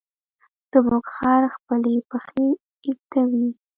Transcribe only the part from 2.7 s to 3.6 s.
ږدوي.